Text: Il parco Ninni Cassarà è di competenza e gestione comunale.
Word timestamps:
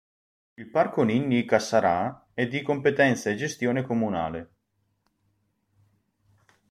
Il 0.55 0.67
parco 0.71 1.03
Ninni 1.03 1.45
Cassarà 1.45 2.29
è 2.33 2.47
di 2.47 2.63
competenza 2.63 3.29
e 3.29 3.35
gestione 3.35 3.83
comunale. 3.83 4.51